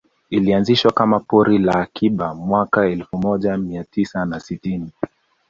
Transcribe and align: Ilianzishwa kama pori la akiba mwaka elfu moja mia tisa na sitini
Ilianzishwa 0.29 0.91
kama 0.91 1.19
pori 1.19 1.57
la 1.57 1.75
akiba 1.75 2.35
mwaka 2.35 2.85
elfu 2.89 3.17
moja 3.17 3.57
mia 3.57 3.83
tisa 3.83 4.25
na 4.25 4.39
sitini 4.39 4.91